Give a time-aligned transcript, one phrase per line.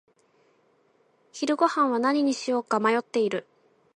[1.31, 3.45] 昼ごはんは何にしようか迷っている。